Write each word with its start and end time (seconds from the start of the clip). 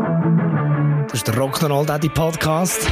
Das 0.00 1.12
ist 1.14 1.26
der 1.26 1.34
Rock'n'Roll 1.34 1.84
Daddy 1.84 2.08
Podcast. 2.08 2.90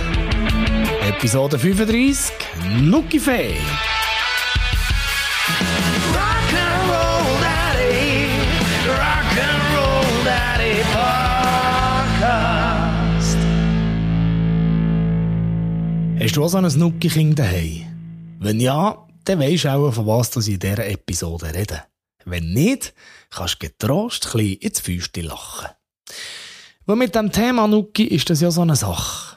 Episode 1.00 1.58
35. 1.58 2.34
Nuki 2.82 3.18
Fee. 3.18 3.54
Rock'n'Roll 6.12 7.40
Daddy. 7.40 8.28
Rock'n'Roll 8.86 10.24
Daddy 10.24 10.82
Podcast. 12.12 12.58
Hast 16.20 16.36
du 16.36 16.44
auch 16.44 16.48
so 16.48 16.58
ein 16.58 16.78
Nuki-Kind 16.78 17.38
daheim? 17.38 17.86
Wenn 18.40 18.60
ja, 18.60 19.06
dann 19.24 19.40
weisst 19.40 19.64
du 19.64 19.70
auch, 19.70 19.92
von 19.92 20.06
was 20.06 20.36
ich 20.36 20.54
in 20.54 20.60
dieser 20.60 20.86
Episode 20.86 21.54
rede. 21.54 21.84
Wenn 22.26 22.52
nicht, 22.52 22.92
kannst 23.30 23.62
du 23.62 23.68
getrost 23.68 24.26
ein 24.26 24.32
bisschen 24.32 24.58
ins 24.60 24.80
Fäustchen 24.80 25.24
lachen. 25.24 25.68
Weil 26.88 26.96
mit 26.96 27.14
dem 27.14 27.30
Thema 27.30 27.68
Nuki 27.68 28.04
ist 28.04 28.30
das 28.30 28.40
ja 28.40 28.50
so 28.50 28.62
eine 28.62 28.74
Sache. 28.74 29.36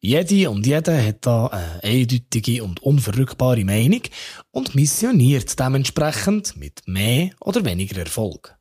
Jede 0.00 0.48
und 0.48 0.64
jeder 0.64 1.04
hat 1.04 1.26
da 1.26 1.48
eine 1.48 1.82
eindeutige 1.82 2.62
und 2.62 2.84
unverrückbare 2.84 3.64
Meinung 3.64 4.02
und 4.52 4.76
missioniert 4.76 5.58
dementsprechend 5.58 6.56
mit 6.56 6.82
mehr 6.86 7.30
oder 7.40 7.64
weniger 7.64 7.98
Erfolg. 7.98 8.56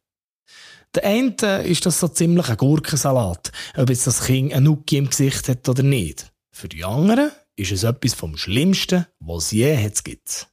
Der 0.95 1.05
eine 1.05 1.61
ist 1.61 1.85
das 1.85 1.99
so 1.99 2.07
ziemlich 2.07 2.49
ein 2.49 2.57
Gurkensalat, 2.57 3.51
ob 3.77 3.89
jetzt 3.89 4.07
das 4.07 4.23
Kind 4.25 4.51
ein 4.51 4.63
Nuki 4.63 4.97
im 4.97 5.11
Gesicht 5.11 5.47
hat 5.47 5.69
oder 5.69 5.83
nicht. 5.83 6.33
Für 6.51 6.69
die 6.69 6.83
anderen 6.83 7.31
ist 7.55 7.71
es 7.71 7.83
etwas 7.83 8.15
vom 8.15 8.35
Schlimmsten, 8.35 9.05
was 9.19 9.43
es 9.43 9.51
je 9.51 9.77
hat 9.77 10.03
gibt. 10.03 10.47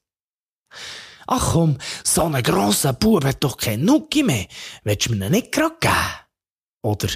Ach 1.26 1.52
komm, 1.54 1.78
so 2.04 2.24
ein 2.24 2.42
grosser 2.42 2.92
Bub 2.92 3.24
hat 3.24 3.42
doch 3.42 3.56
kein 3.56 3.86
Nuki 3.86 4.22
mehr. 4.22 4.48
Willst 4.84 5.06
du 5.06 5.14
mir 5.14 5.24
ihn 5.28 5.32
nicht 5.32 5.50
gerade 5.50 5.76
geben? 5.80 5.94
Oder, 6.82 7.08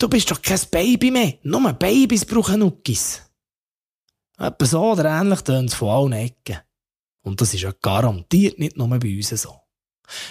Du 0.00 0.08
bist 0.08 0.30
doch 0.30 0.40
kein 0.40 0.58
Baby 0.70 1.10
mehr. 1.10 1.34
Nur 1.42 1.74
Babys 1.74 2.24
brauchen 2.24 2.60
Nuckis. 2.60 3.20
Etwa 4.38 4.64
so 4.64 4.92
oder 4.92 5.20
ähnlich 5.20 5.42
tönt 5.42 5.74
von 5.74 5.90
allen 5.90 6.12
Ecken. 6.12 6.56
Und 7.22 7.38
das 7.38 7.52
ist 7.52 7.60
ja 7.60 7.72
garantiert 7.82 8.58
nicht 8.58 8.78
nur 8.78 8.88
bei 8.88 9.14
uns 9.14 9.28
so. 9.28 9.60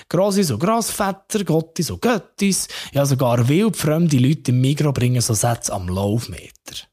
Grosse 0.10 0.44
so 0.44 0.58
Grossväter, 0.58 1.44
Gotti 1.46 1.84
so 1.84 2.00
Göttis, 2.00 2.68
ja 2.94 3.06
sogar 3.06 3.48
wildfremde 3.48 4.18
Leute 4.18 4.50
im 4.50 4.60
Migro 4.60 4.92
bringen 4.92 5.22
so 5.22 5.36
Sätze 5.36 5.72
am 5.72 5.88
Laufmeter. 5.88 6.88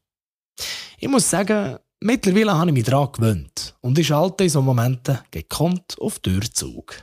Ich 0.99 1.07
muss 1.07 1.27
sagen, 1.27 1.79
mittlerweile 1.99 2.53
habe 2.53 2.69
ich 2.69 2.73
mich 2.75 2.85
daran 2.85 3.11
gewöhnt 3.11 3.75
und 3.81 3.97
ich 3.97 4.07
schalte 4.07 4.43
in 4.43 4.51
so 4.51 4.61
Momenten 4.61 5.17
gekonnt 5.31 5.97
auf 5.99 6.19
Türzug. 6.19 6.93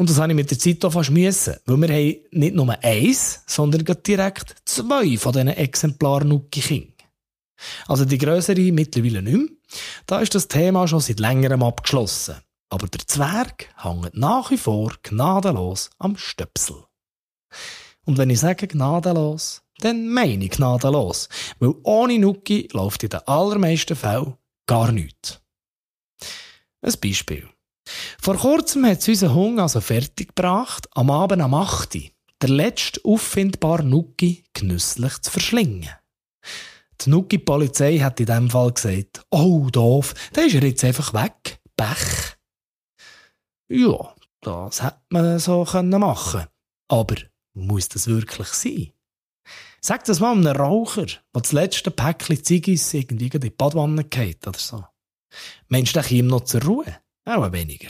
Und 0.00 0.08
das 0.08 0.18
habe 0.18 0.32
ich 0.32 0.36
mit 0.36 0.50
der 0.50 0.58
Zeit 0.58 0.82
auch 0.86 0.94
fast 0.94 1.10
müssen, 1.10 1.56
weil 1.66 1.76
wir 1.76 1.88
haben 1.88 2.16
nicht 2.30 2.54
nur 2.54 2.74
eins, 2.82 3.42
sondern 3.46 3.84
direkt 3.84 4.54
zwei 4.64 5.18
von 5.18 5.32
diesen 5.34 5.48
Exemplaren 5.48 6.26
Nuki 6.26 6.62
King. 6.62 6.94
Also 7.86 8.06
die 8.06 8.16
größere 8.16 8.72
mittlerweile 8.72 9.20
nicht 9.20 9.36
mehr. 9.36 9.48
Da 10.06 10.20
ist 10.20 10.34
das 10.34 10.48
Thema 10.48 10.88
schon 10.88 11.00
seit 11.00 11.20
längerem 11.20 11.62
abgeschlossen. 11.62 12.36
Aber 12.70 12.88
der 12.88 13.06
Zwerg 13.06 13.68
hängt 13.76 14.16
nach 14.16 14.50
wie 14.50 14.56
vor 14.56 14.94
gnadenlos 15.02 15.90
am 15.98 16.16
Stöpsel. 16.16 16.82
Und 18.06 18.16
wenn 18.16 18.30
ich 18.30 18.40
sage 18.40 18.68
gnadenlos, 18.68 19.60
dann 19.80 20.08
meine 20.08 20.46
ich 20.46 20.52
gnadenlos. 20.52 21.28
Weil 21.58 21.74
ohne 21.82 22.18
Nuki 22.18 22.70
läuft 22.72 23.02
in 23.02 23.10
den 23.10 23.28
allermeisten 23.28 23.96
Fällen 23.96 24.32
gar 24.66 24.92
nichts. 24.92 25.42
Ein 26.80 26.94
Beispiel. 27.02 27.50
Vor 28.22 28.36
kurzem 28.36 28.84
hat 28.84 29.08
unser 29.08 29.32
Hund 29.32 29.58
also 29.58 29.80
fertiggebracht, 29.80 30.88
am 30.94 31.10
Abend 31.10 31.40
am 31.40 31.54
8. 31.54 32.12
der 32.42 32.48
letzte 32.50 33.00
auffindbare 33.02 33.82
Nuki 33.82 34.44
genüsslich 34.52 35.18
zu 35.22 35.30
verschlingen. 35.30 35.88
Die 37.00 37.08
Nuki-Polizei 37.08 37.98
hat 38.00 38.20
in 38.20 38.26
dem 38.26 38.50
Fall 38.50 38.72
gesagt, 38.72 39.24
oh 39.30 39.68
doof, 39.70 40.12
der 40.36 40.46
ist 40.46 40.54
er 40.54 40.64
jetzt 40.64 40.84
einfach 40.84 41.14
weg. 41.14 41.60
Pech. 41.76 42.36
Ja, 43.68 44.14
das 44.42 44.82
hätte 44.82 45.00
man 45.08 45.38
so 45.38 45.64
machen 45.64 46.46
Aber 46.88 47.16
muss 47.54 47.88
das 47.88 48.06
wirklich 48.06 48.48
sein? 48.48 48.92
Sag 49.80 50.04
das 50.04 50.20
mal 50.20 50.32
einem 50.32 50.46
Raucher, 50.46 51.06
der 51.06 51.40
das 51.40 51.52
letzte 51.52 51.90
Päckchen 51.90 52.44
Ziggis 52.44 52.92
irgendwie 52.92 53.28
in 53.28 53.40
die 53.40 53.48
Badwanne 53.48 54.04
geht 54.04 54.46
oder 54.46 54.58
so. 54.58 54.84
Meinst 55.68 55.96
du, 55.96 56.00
der 56.00 56.08
käme 56.08 56.28
noch 56.28 56.44
zur 56.44 56.62
Ruhe? 56.62 57.00
Auch 57.24 57.50
weniger. 57.52 57.88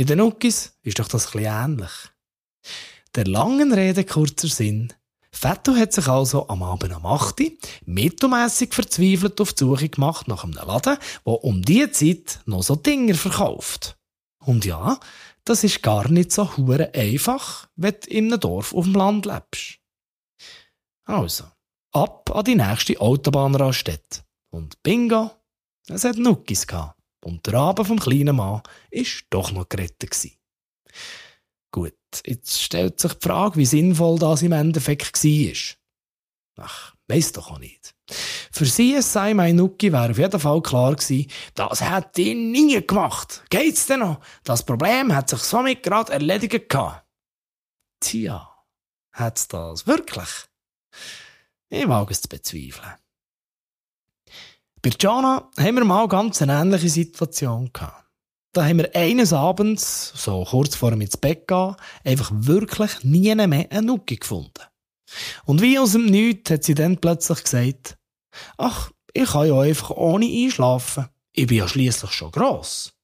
Bei 0.00 0.04
den 0.04 0.16
Nuckis 0.16 0.78
ist 0.80 0.98
doch 0.98 1.08
das 1.08 1.36
ein 1.36 1.44
ähnlich. 1.44 1.90
Der 3.14 3.26
langen 3.26 3.70
Rede 3.70 4.04
kurzer 4.04 4.48
Sinn. 4.48 4.94
Fetto 5.30 5.74
hat 5.74 5.92
sich 5.92 6.08
also 6.08 6.48
am 6.48 6.62
Abend 6.62 6.94
am 6.94 7.04
8. 7.04 7.42
mittelmässig 7.84 8.72
verzweifelt 8.72 9.38
auf 9.42 9.52
die 9.52 9.64
Suche 9.64 9.90
gemacht 9.90 10.26
nach 10.26 10.42
einem 10.42 10.54
Laden, 10.54 10.96
der 11.26 11.44
um 11.44 11.60
diese 11.60 11.90
Zeit 11.90 12.40
noch 12.46 12.62
so 12.62 12.76
Dinger 12.76 13.14
verkauft. 13.14 13.98
Und 14.42 14.64
ja, 14.64 14.98
das 15.44 15.64
ist 15.64 15.82
gar 15.82 16.08
nicht 16.08 16.32
so 16.32 16.56
hure 16.56 16.94
einfach, 16.94 17.68
wenn 17.76 17.96
du 18.00 18.08
in 18.08 18.32
einem 18.32 18.40
Dorf 18.40 18.72
auf 18.72 18.84
dem 18.84 18.94
Land 18.94 19.26
lebst. 19.26 19.80
Also, 21.04 21.44
ab 21.92 22.34
an 22.34 22.44
die 22.46 22.54
nächste 22.54 22.98
Autobahnraststätte. 22.98 24.22
Und 24.48 24.82
bingo, 24.82 25.30
es 25.88 26.04
hat 26.04 26.16
Nuckis 26.16 26.66
gehabt. 26.66 26.99
Und 27.22 27.46
der 27.46 27.54
Abend 27.54 27.86
vom 27.86 27.98
kleinen 27.98 28.36
Mann 28.36 28.62
war 28.62 29.04
doch 29.30 29.52
noch 29.52 29.68
gerettet. 29.68 30.16
Gut, 31.72 31.94
jetzt 32.26 32.62
stellt 32.62 32.98
sich 32.98 33.14
die 33.14 33.28
Frage, 33.28 33.56
wie 33.56 33.66
sinnvoll 33.66 34.18
das 34.18 34.42
im 34.42 34.52
Endeffekt 34.52 35.22
war. 35.22 35.76
Ach, 36.64 36.94
weiss 37.06 37.32
doch 37.32 37.52
auch 37.52 37.58
nicht. 37.58 37.94
Für 38.52 38.66
sie 38.66 39.00
sei 39.02 39.34
mein 39.34 39.56
Nuki 39.56 39.92
wäre 39.92 40.10
auf 40.10 40.18
jeden 40.18 40.40
Fall 40.40 40.60
klar 40.62 40.96
gewesen, 40.96 41.30
das 41.54 41.80
hätte 41.80 42.22
ihn 42.22 42.50
nie 42.50 42.84
gemacht. 42.84 43.44
Geht's 43.50 43.86
denn 43.86 44.00
noch? 44.00 44.20
Das 44.42 44.64
Problem 44.64 45.14
hat 45.14 45.30
sich 45.30 45.40
somit 45.40 45.82
gerade 45.82 46.12
erledigt 46.12 46.68
gehabt. 46.68 47.06
Tja, 48.00 48.64
hat's 49.12 49.46
das 49.46 49.86
wirklich? 49.86 50.28
Ich 51.68 51.86
mag 51.86 52.10
es 52.10 52.22
zu 52.22 52.28
bezweifeln. 52.28 52.94
Bei 54.82 54.90
Jana 54.98 55.50
haben 55.58 55.74
wir 55.74 55.84
mal 55.84 56.08
ganz 56.08 56.40
eine 56.40 56.54
ähnliche 56.58 56.88
Situation 56.88 57.70
gehabt. 57.70 58.06
Da 58.52 58.64
haben 58.64 58.78
wir 58.78 58.96
eines 58.96 59.34
Abends, 59.34 60.10
so 60.16 60.42
kurz 60.48 60.74
vor 60.74 60.90
dem 60.90 61.02
ins 61.02 61.18
Bett 61.18 61.46
gehen, 61.46 61.76
einfach 62.02 62.30
wirklich 62.32 63.04
nie 63.04 63.34
mehr 63.34 63.70
eine 63.70 63.82
Nuki 63.82 64.16
gefunden. 64.16 64.64
Und 65.44 65.60
wie 65.60 65.78
aus 65.78 65.92
dem 65.92 66.06
Nichts 66.06 66.50
hat 66.50 66.64
sie 66.64 66.74
dann 66.74 66.96
plötzlich 66.96 67.44
gesagt, 67.44 67.98
ach, 68.56 68.90
ich 69.12 69.30
kann 69.30 69.48
ja 69.48 69.60
einfach 69.60 69.90
ohne 69.90 70.24
einschlafen. 70.24 71.08
Ich 71.32 71.46
bin 71.46 71.58
ja 71.58 71.68
schließlich 71.68 72.12
schon 72.12 72.30
gross. 72.30 72.94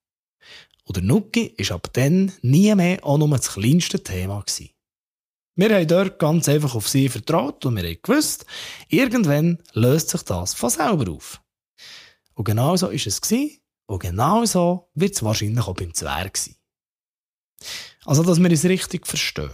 Und 0.84 0.97
der 0.97 1.04
Nuki 1.04 1.43
ist 1.58 1.72
ab 1.72 1.91
dann 1.93 2.32
nie 2.41 2.75
mehr 2.75 3.04
auch 3.04 3.19
nur 3.19 3.28
das 3.28 3.53
kleinste 3.53 4.03
Thema 4.03 4.41
gewesen. 4.41 4.70
Wir 5.56 5.75
haben 5.75 5.88
dort 5.88 6.19
ganz 6.19 6.48
einfach 6.48 6.75
auf 6.75 6.88
sie 6.88 7.10
vertraut 7.10 7.66
und 7.66 7.76
wir 7.76 7.84
haben 7.84 7.98
gewusst, 8.03 8.47
irgendwann 8.88 9.58
löst 9.75 10.08
sich 10.08 10.22
das 10.22 10.54
von 10.54 10.70
selber 10.70 11.12
auf. 11.12 11.43
Und 12.37 12.45
genau 12.45 12.77
so 12.77 12.89
war 12.89 12.95
es. 12.95 13.21
Und 13.89 14.03
genau 14.03 14.45
so 14.45 14.91
wird 14.95 15.15
es 15.15 15.23
wahrscheinlich 15.23 15.67
auch 15.67 15.75
beim 15.75 15.95
Zwerg 15.95 16.37
sein. 16.37 16.57
Also, 18.05 18.23
dass 18.23 18.41
wir 18.41 18.51
es 18.51 18.65
richtig 18.65 19.07
verstehen. 19.07 19.51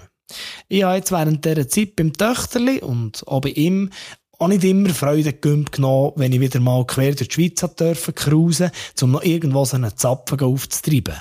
Ich 0.68 0.82
habe 0.82 0.96
jetzt 0.96 1.12
während 1.12 1.44
dieser 1.44 1.68
Zeit 1.68 1.96
beim 1.96 2.12
Töchterli 2.12 2.80
und 2.80 3.26
auch 3.28 3.40
bei 3.40 3.50
ihm 3.50 3.90
auch 4.38 4.48
nicht 4.48 4.64
immer 4.64 4.90
Freude 4.90 5.32
genommen, 5.34 6.12
wenn 6.16 6.32
ich 6.32 6.40
wieder 6.40 6.58
mal 6.58 6.84
quer 6.86 7.14
durch 7.14 7.28
die 7.28 7.34
Schweiz 7.34 7.60
dürfen 7.76 8.14
cruisen, 8.14 8.70
um 9.00 9.12
noch 9.12 9.22
irgendwo 9.22 9.64
so 9.64 9.76
einen 9.76 9.96
Zapfen 9.96 10.40
aufzutreiben. 10.40 11.16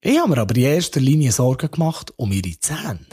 Ich 0.00 0.18
habe 0.18 0.30
mir 0.30 0.38
aber 0.38 0.54
in 0.54 0.62
erster 0.62 1.00
Linie 1.00 1.32
Sorgen 1.32 1.70
gemacht 1.70 2.12
um 2.16 2.30
ihre 2.30 2.58
Zähne. 2.60 3.06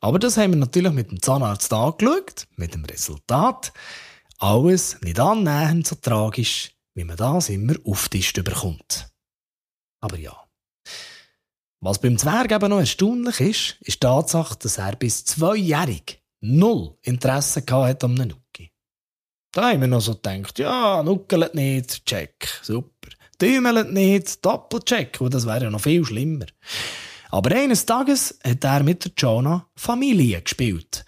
Aber 0.00 0.20
das 0.20 0.36
haben 0.36 0.52
wir 0.52 0.58
natürlich 0.58 0.92
mit 0.92 1.10
dem 1.10 1.20
Zahnarzt 1.20 1.72
angeschaut, 1.72 2.46
mit 2.56 2.74
dem 2.74 2.84
Resultat, 2.84 3.72
alles 4.38 5.00
nicht 5.02 5.20
annähernd 5.20 5.86
so 5.86 5.96
tragisch, 5.96 6.72
wie 6.94 7.04
man 7.04 7.16
das 7.16 7.48
immer 7.48 7.74
auftischt 7.84 8.38
überkommt. 8.38 9.08
Aber 10.00 10.18
ja. 10.18 10.36
Was 11.80 12.00
beim 12.00 12.18
Zwerg 12.18 12.50
eben 12.50 12.70
noch 12.70 12.80
erstaunlich 12.80 13.40
ist, 13.40 13.76
ist 13.80 13.96
die 13.96 14.00
Tatsache, 14.00 14.56
dass 14.58 14.78
er 14.78 14.96
bis 14.96 15.24
zweijährig 15.24 16.22
null 16.40 16.96
Interesse 17.02 17.60
hatte 17.68 18.06
an 18.06 18.20
einem 18.20 18.28
Nuki. 18.28 18.72
Da 19.52 19.70
haben 19.70 19.80
wir 19.80 19.88
noch 19.88 20.00
so 20.00 20.14
gedacht, 20.14 20.58
ja, 20.58 21.02
nuckelt 21.02 21.54
nicht, 21.54 22.04
check, 22.04 22.60
super. 22.62 23.10
Dümelt 23.40 23.92
nicht, 23.92 24.44
doppelcheck, 24.44 25.20
und 25.20 25.34
das 25.34 25.46
wäre 25.46 25.64
ja 25.64 25.70
noch 25.70 25.80
viel 25.80 26.04
schlimmer. 26.04 26.46
Aber 27.30 27.54
eines 27.54 27.86
Tages 27.86 28.38
hat 28.44 28.64
er 28.64 28.82
mit 28.82 29.04
der 29.04 29.12
Jonah 29.16 29.68
Familie 29.76 30.42
gespielt. 30.42 31.04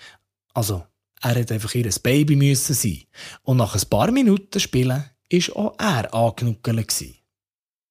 Also 0.55 0.85
er 1.21 1.41
hat 1.41 1.53
einfach 1.53 1.75
ihr 1.75 1.91
Baby 2.03 2.37
müssen 2.37 2.75
sein. 2.75 3.03
Und 3.43 3.59
nach 3.59 3.75
ein 3.75 3.89
paar 3.89 4.11
Minuten 4.11 4.59
Spielen 4.59 5.05
war 5.31 5.57
auch 5.57 5.75
er 5.79 6.15
angenuckelt. 6.15 7.05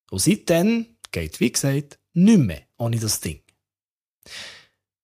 Und 0.09 0.19
seitdem 0.19 0.97
geht, 1.11 1.39
wie 1.39 1.51
gesagt, 1.51 1.99
nicht 2.13 2.39
mehr 2.39 2.63
ohne 2.77 2.99
das 2.99 3.19
Ding. 3.21 3.41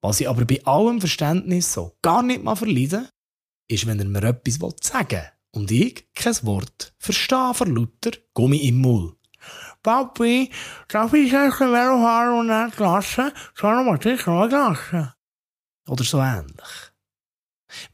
Was 0.01 0.19
ich 0.19 0.30
aber 0.30 0.45
bei 0.45 0.63
allem 0.66 1.00
Verständnis 1.00 1.72
so 1.72 1.98
gar 2.01 2.24
nicht 2.24 2.44
mal 2.44 2.56
verleide, 2.56 3.10
ist, 3.68 3.88
wenn 3.88 4.00
er 4.00 4.06
mir 4.06 4.24
etwas 4.24 4.60
sagen 4.81 5.10
will 5.10 5.31
und 5.51 5.71
ich 5.71 6.07
kein 6.13 6.36
Wort 6.44 6.94
verstehe 7.00 7.54
vor 7.54 7.68
lauter 7.68 8.12
Gummi 8.33 8.57
im 8.68 8.81
Maul. 8.81 9.16
Papi, 9.81 10.51
darf 10.88 11.13
ich 11.13 11.31
Velo 11.31 12.01
fahren 12.01 12.39
und 12.39 12.48
nicht 12.48 12.80
lassen? 12.80 13.31
Sondern 13.54 13.86
muss 13.86 14.06
ich 14.06 14.25
lassen. 14.25 15.13
Oder 15.88 16.04
so 16.04 16.19
ähnlich. 16.19 16.94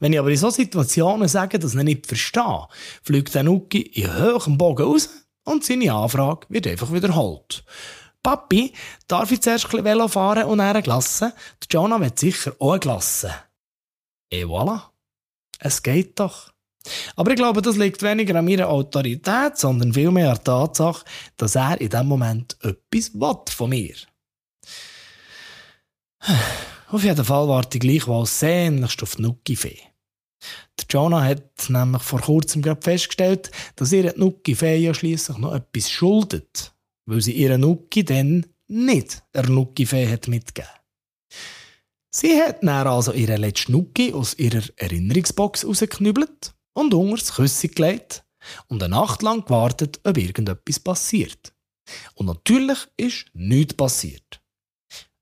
Wenn 0.00 0.12
ich 0.12 0.18
aber 0.18 0.30
in 0.30 0.36
solchen 0.36 0.62
Situationen 0.62 1.28
sage, 1.28 1.58
dass 1.58 1.74
ich 1.74 1.82
nicht 1.82 2.06
verstehe, 2.06 2.66
fliegt 3.02 3.34
der 3.34 3.42
Nuki 3.42 3.82
in 3.82 4.14
hohem 4.14 4.58
Bogen 4.58 4.84
raus 4.84 5.08
und 5.44 5.64
seine 5.64 5.92
Anfrage 5.92 6.46
wird 6.48 6.66
einfach 6.66 6.92
wiederholt. 6.92 7.64
Papi, 8.22 8.72
darf 9.08 9.32
ich 9.32 9.40
zuerst 9.40 9.74
ein 9.74 9.84
Velo 9.84 10.06
fahren 10.06 10.44
und 10.44 10.60
eine 10.60 10.82
Glasse? 10.82 11.34
Der 11.62 11.68
Jonah 11.70 12.00
wird 12.00 12.18
sicher 12.18 12.54
auch 12.58 12.72
eine 12.72 12.80
Glasse. 12.80 13.34
Et 14.30 14.46
voilà. 14.46 14.90
Es 15.58 15.82
geht 15.82 16.18
doch. 16.18 16.52
Aber 17.16 17.30
ich 17.30 17.36
glaube, 17.36 17.62
das 17.62 17.76
liegt 17.76 18.02
weniger 18.02 18.38
an 18.38 18.44
meiner 18.44 18.68
Autorität, 18.68 19.56
sondern 19.56 19.92
vielmehr 19.92 20.30
an 20.30 20.36
der 20.36 20.44
Tatsache, 20.44 21.04
dass 21.36 21.54
er 21.54 21.80
in 21.80 21.90
dem 21.90 22.06
Moment 22.06 22.56
etwas 22.62 23.14
will 23.14 23.36
von 23.48 23.70
mir. 23.70 23.94
Auf 26.92 27.04
jeden 27.04 27.24
Fall 27.24 27.48
warte 27.48 27.78
ich 27.78 27.80
gleichwohl 27.80 28.26
sehnlichst 28.26 29.02
auf 29.02 29.16
die 29.16 29.22
Nuki-Fee. 29.22 29.78
Der 30.78 30.84
Jonah 30.90 31.24
hat 31.24 31.70
nämlich 31.70 32.02
vor 32.02 32.20
kurzem 32.20 32.60
gerade 32.60 32.82
festgestellt, 32.82 33.50
dass 33.76 33.92
ihr 33.92 34.12
Nuki-Fee 34.14 34.76
ja 34.76 34.92
schliesslich 34.92 35.38
noch 35.38 35.54
etwas 35.54 35.90
schuldet, 35.90 36.74
weil 37.06 37.22
sie 37.22 37.32
ihren 37.32 37.62
Nuki 37.62 38.04
dann 38.04 38.44
nicht 38.68 39.22
der 39.32 39.48
Nuki-Fee 39.48 40.06
hat 40.06 40.28
mitgegeben. 40.28 40.68
Sie 42.14 42.38
hat 42.42 42.62
dann 42.62 42.86
also 42.86 43.14
ihre 43.14 43.38
letzte 43.38 43.72
Nuki 43.72 44.12
aus 44.12 44.38
ihrer 44.38 44.64
Erinnerungsbox 44.76 45.64
rausgeknüppelt 45.64 46.52
und 46.74 46.92
unter 46.92 47.16
das 47.16 47.36
Küssi 47.36 47.68
gelegt 47.68 48.22
und 48.66 48.82
eine 48.82 48.94
Nacht 48.94 49.22
lang 49.22 49.46
gewartet, 49.46 49.98
ob 50.04 50.18
irgendetwas 50.18 50.78
passiert. 50.78 51.54
Und 52.16 52.26
natürlich 52.26 52.86
ist 52.98 53.24
nichts 53.32 53.72
passiert. 53.72 54.41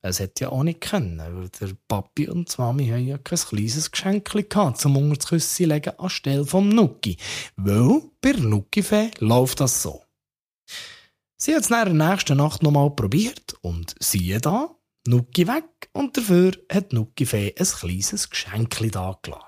Es 0.02 0.18
hätte 0.18 0.44
ja 0.44 0.50
auch 0.50 0.62
nicht 0.62 0.80
können, 0.80 1.18
weil 1.18 1.48
der 1.50 1.76
Papi 1.86 2.28
und 2.28 2.50
die 2.50 2.60
Mami 2.60 2.88
haben 2.88 3.06
ja 3.06 3.18
kein 3.18 3.38
kleines 3.38 3.90
Geschenk 3.90 4.30
gehabt, 4.48 4.78
zum 4.80 4.96
unter 4.96 5.36
das 5.36 5.58
legen 5.58 5.98
anstelle 5.98 6.46
vom 6.46 6.70
Nuki. 6.70 7.18
Weil 7.56 8.02
bei 8.22 8.32
Nuki-Fee 8.32 9.10
läuft 9.18 9.60
das 9.60 9.82
so. 9.82 10.02
Sie 11.36 11.54
hat 11.54 11.62
es 11.62 11.70
in 11.70 11.98
der 11.98 12.10
nächsten 12.10 12.38
Nacht 12.38 12.62
nochmal 12.62 12.90
probiert 12.90 13.54
und 13.60 13.94
siehe 13.98 14.40
da, 14.40 14.74
Nuki 15.06 15.46
weg 15.46 15.90
und 15.92 16.16
dafür 16.16 16.52
hat 16.72 16.92
Nuki-Fee 16.94 17.54
ein 17.58 17.66
kleines 17.66 18.30
Geschenk 18.30 18.78
da 18.90 19.18
gelassen. 19.22 19.44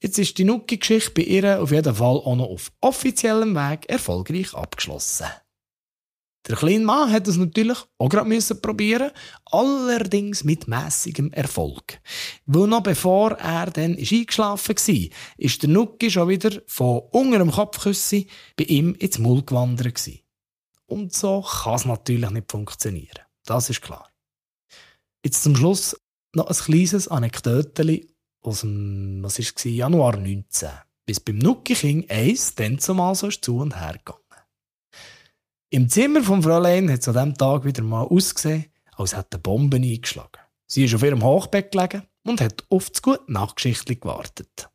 Jetzt 0.00 0.18
ist 0.18 0.38
die 0.38 0.44
Nuki-Geschichte 0.44 1.10
bei 1.10 1.22
ihr 1.22 1.60
auf 1.60 1.72
jeden 1.72 1.94
Fall 1.94 2.16
auch 2.16 2.36
noch 2.36 2.46
auf 2.46 2.72
offiziellem 2.80 3.54
Weg 3.54 3.88
erfolgreich 3.88 4.54
abgeschlossen. 4.54 5.26
Der 6.48 6.56
kleine 6.56 6.84
Mann 6.84 7.12
hat 7.12 7.28
es 7.28 7.36
natürlich 7.36 7.76
auch 7.98 8.08
gerade 8.08 8.54
probieren, 8.62 9.10
allerdings 9.44 10.44
mit 10.44 10.66
mäßigem 10.66 11.30
Erfolg. 11.32 12.00
Weil 12.46 12.66
noch 12.66 12.82
bevor 12.82 13.32
er 13.32 13.66
dann 13.66 13.96
eingeschlafen 13.98 14.74
war, 14.74 15.16
ist 15.36 15.62
der 15.62 15.68
Nuki 15.68 16.10
schon 16.10 16.28
wieder 16.28 16.62
von 16.66 17.02
unter 17.12 17.38
dem 17.38 17.50
Kopfküssi 17.50 18.28
bei 18.56 18.64
ihm 18.64 18.94
ins 18.94 19.18
Maul 19.18 19.42
gewandert. 19.42 20.08
Und 20.86 21.12
so 21.12 21.42
kann 21.42 21.74
es 21.74 21.84
natürlich 21.84 22.30
nicht 22.30 22.50
funktionieren. 22.50 23.20
Das 23.44 23.68
ist 23.68 23.82
klar. 23.82 24.08
Jetzt 25.22 25.42
zum 25.42 25.54
Schluss 25.54 25.96
noch 26.34 26.46
ein 26.46 26.56
kleines 26.56 27.08
Anekdötchen 27.08 28.06
aus 28.40 28.62
dem, 28.62 29.22
was 29.22 29.38
ist 29.38 29.58
es, 29.58 29.64
Januar 29.64 30.16
19. 30.16 30.70
Bis 31.04 31.20
beim 31.20 31.38
Nuki 31.38 31.74
King 31.74 32.08
eins 32.08 32.54
dann 32.54 32.78
zumal 32.78 33.14
so 33.14 33.28
ist 33.28 33.44
zu 33.44 33.58
und 33.58 33.78
her 33.78 33.98
gegangen. 33.98 34.27
Im 35.70 35.90
Zimmer 35.90 36.22
von 36.22 36.42
Fräulein 36.42 36.90
hat 36.90 37.00
es 37.00 37.08
an 37.08 37.14
diesem 37.14 37.34
Tag 37.36 37.66
wieder 37.66 37.82
mal 37.82 38.04
ausgesehen, 38.04 38.66
als 38.96 39.14
hätte 39.14 39.34
eine 39.34 39.42
Bombe 39.42 39.76
eingeschlagen. 39.76 40.40
Sie 40.66 40.84
ist 40.84 40.94
auf 40.94 41.02
ihrem 41.02 41.22
Hochbett 41.22 41.72
gelegen 41.72 42.04
und 42.24 42.40
hat 42.40 42.64
auf 42.70 42.88
das 42.88 43.02
gute 43.02 43.30
Nachtgeschichte 43.30 43.96
gewartet. 43.96 44.70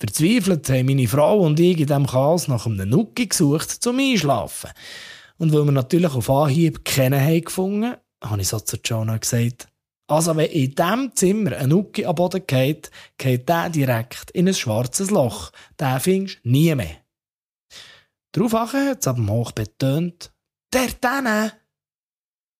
Verzweifelt 0.00 0.68
haben 0.68 0.86
meine 0.86 1.06
Frau 1.06 1.38
und 1.38 1.60
ich 1.60 1.78
in 1.78 1.86
diesem 1.86 2.08
Chaos 2.08 2.48
nach 2.48 2.66
einem 2.66 2.88
Nuki 2.88 3.28
gesucht 3.28 3.70
zum 3.70 4.00
Einschlafen. 4.00 4.70
Und 5.38 5.52
weil 5.52 5.64
wir 5.64 5.70
natürlich 5.70 6.12
auf 6.12 6.28
Anhieb 6.28 6.84
keinen 6.84 7.20
haben 7.20 7.44
gefunden, 7.44 7.94
habe 8.20 8.42
ich 8.42 8.48
so 8.48 8.58
zu 8.58 8.78
Jonah 8.84 9.18
gesagt, 9.18 9.68
also 10.08 10.34
wenn 10.34 10.50
in 10.50 10.74
diesem 10.74 11.12
Zimmer 11.14 11.56
ein 11.56 11.68
Nuki 11.68 12.04
am 12.04 12.16
Boden 12.16 12.42
geht, 12.44 12.90
geht 13.16 13.48
der 13.48 13.70
direkt 13.70 14.32
in 14.32 14.48
ein 14.48 14.54
schwarzes 14.54 15.10
Loch. 15.10 15.52
Den 15.78 16.00
findest 16.00 16.40
du 16.42 16.50
nie 16.50 16.74
mehr. 16.74 17.03
Daraufhin 18.34 18.88
hat 18.88 19.00
es 19.00 19.06
ab 19.06 19.14
dem 19.14 19.30
Hochbett 19.30 19.78
tönt, 19.78 20.32
der 20.72 21.00
Tanne! 21.00 21.52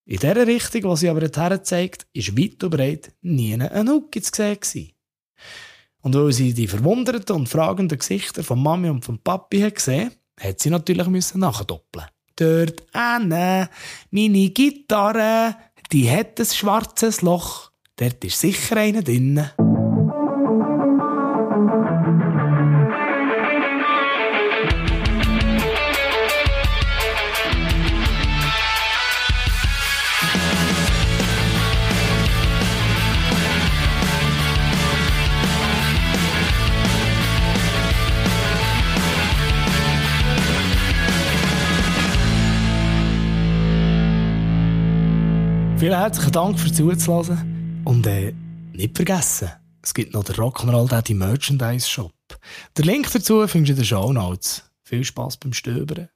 In 0.06 0.18
der 0.18 0.46
Richtung, 0.46 0.82
die 0.82 0.96
sie 0.96 1.08
aber 1.08 1.26
dorthin 1.28 1.64
zeigt, 1.64 2.06
ist 2.12 2.38
weit 2.38 2.62
und 2.62 2.70
breit 2.70 3.12
nie 3.22 3.54
ein 3.54 3.86
Nuki 3.86 4.22
zu 4.22 4.30
sehen. 4.32 4.92
Und 6.02 6.14
weil 6.14 6.32
sie 6.32 6.54
die 6.54 6.68
verwunderten 6.68 7.34
und 7.34 7.48
fragenden 7.48 7.98
Gesichter 7.98 8.44
von 8.44 8.62
Mami 8.62 8.88
und 8.88 9.04
von 9.04 9.18
Papi 9.18 9.62
hat 9.62 9.74
gesehen, 9.74 10.12
hat 10.38 10.60
sie 10.60 10.70
natürlich 10.70 11.08
müssen 11.08 11.40
nachdoppeln. 11.40 12.06
Dort 12.36 12.84
Anne, 12.92 13.68
meine 14.10 14.50
Gitarre, 14.50 15.56
die 15.90 16.08
hat 16.08 16.38
ein 16.38 16.46
schwarzes 16.46 17.22
Loch. 17.22 17.72
Dort 17.96 18.24
ist 18.24 18.38
sicher 18.38 18.76
einer 18.76 19.02
drinnen. 19.02 19.50
Vielen 45.76 45.98
herzlichen 45.98 46.32
Dank 46.32 46.58
fürs 46.58 46.72
Zuhören. 46.74 47.82
Und 47.84 48.06
äh, 48.06 48.32
nicht 48.72 48.96
vergessen, 48.96 49.50
es 49.82 49.92
gibt 49.92 50.14
noch 50.14 50.24
den 50.24 50.36
Rock'n'Roll 50.36 50.88
Daddy 50.88 51.14
Merchandise 51.14 51.88
Shop. 51.88 52.12
Der 52.76 52.84
Link 52.84 53.10
dazu 53.12 53.46
findest 53.48 53.70
du 53.70 53.72
in 53.72 53.76
den 53.76 53.84
Show 53.84 54.12
Notes. 54.12 54.70
Viel 54.82 55.04
Spass 55.04 55.36
beim 55.36 55.52
Stöbern. 55.52 56.08